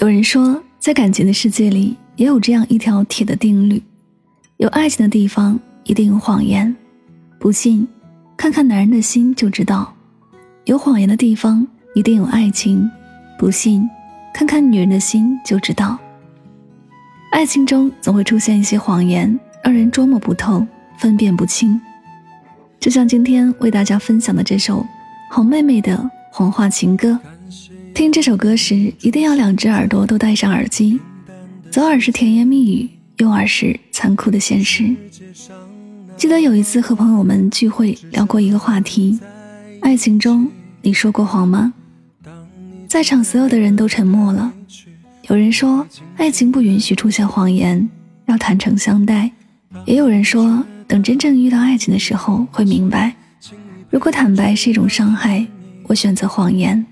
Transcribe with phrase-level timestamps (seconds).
[0.00, 3.82] 有人说，在感情的世界里，也有这样一条铁的定律：
[4.58, 6.72] 有爱情的地方一定有谎言。
[7.40, 7.84] 不信，
[8.36, 9.92] 看看男人的心就知道；
[10.66, 11.66] 有谎言的地方
[11.96, 12.88] 一定有爱情。
[13.36, 13.90] 不信，
[14.32, 15.98] 看看女人的心就知道。
[17.32, 20.64] 爱情中总会出现一些谎言，让人捉摸不透、
[20.96, 21.80] 分辨不清。
[22.78, 24.86] 就像今天为大家分享的这首
[25.28, 27.18] 好妹妹的谎话情歌。
[27.98, 31.00] 听这首歌时，一定要两只耳朵都戴上耳机，
[31.68, 34.94] 左耳是甜言蜜语，右耳是残酷的现实。
[36.16, 39.18] 记得有一次和朋友们聚会聊过一个话题：
[39.80, 40.48] 爱情中
[40.80, 41.74] 你说过谎吗？
[42.86, 44.52] 在场所有的人都沉默了。
[45.28, 45.84] 有人说
[46.18, 47.88] 爱情不允许出现谎言，
[48.26, 49.28] 要坦诚相待；
[49.84, 53.16] 也有人说等真正遇到爱情的时候会明白，
[53.90, 55.44] 如果坦白是一种伤害，
[55.88, 56.86] 我选择谎言。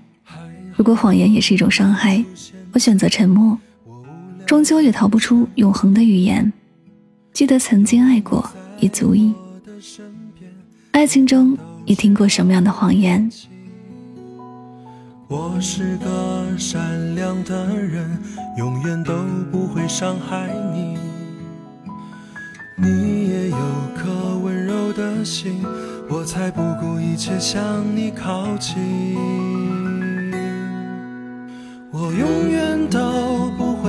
[0.77, 2.23] 如果谎言也是一种伤害，
[2.71, 3.57] 我选择沉默，
[4.45, 6.53] 终究也逃不出永恒的语言。
[7.33, 8.47] 记得曾经爱过，
[8.79, 9.33] 已足矣。
[10.91, 13.27] 爱情中，你听过什么样的谎言？
[15.27, 18.15] 我是个善良的人，
[18.59, 19.13] 永远都
[19.51, 20.95] 不会伤害你。
[22.79, 23.57] 你也有
[23.95, 25.65] 颗温柔的心，
[26.07, 28.75] 我才不顾一切向你靠近。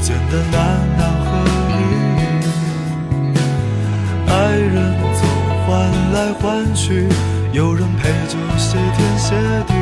[0.00, 0.56] 间的难
[0.96, 1.28] 难和
[1.70, 1.78] 易，
[4.28, 4.74] 爱人
[5.14, 5.22] 总
[5.66, 5.68] 换
[6.12, 7.06] 来换去，
[7.52, 9.34] 有人陪就谢天谢
[9.66, 9.74] 地。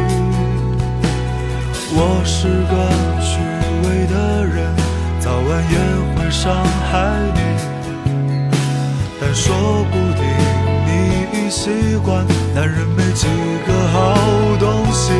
[1.91, 2.73] 我是个
[3.21, 3.39] 虚
[3.84, 4.75] 伪的人，
[5.21, 5.78] 早晚也
[6.15, 6.53] 会伤
[6.91, 6.93] 害
[7.34, 7.41] 你，
[9.21, 9.47] 但说
[9.91, 10.23] 不定
[10.87, 10.89] 你
[11.33, 11.71] 已习
[12.05, 13.27] 惯男人没几
[13.67, 13.97] 个好
[14.59, 15.12] 东西。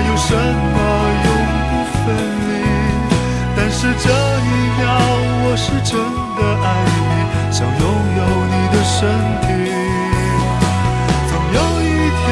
[0.00, 0.78] 有什么
[1.24, 1.28] 永
[1.70, 2.04] 不分
[2.46, 2.50] 离？
[3.56, 4.48] 但是这一
[4.78, 4.86] 秒，
[5.44, 5.92] 我是真
[6.36, 7.16] 的爱你，
[7.52, 7.82] 想拥
[8.18, 8.20] 有
[8.52, 8.96] 你的身
[9.42, 9.46] 体。
[11.28, 12.24] 总有一天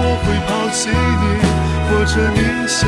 [0.00, 1.24] 我会抛弃你，
[1.88, 2.80] 或者你先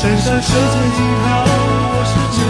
[0.00, 2.47] 只剩时间静好，我。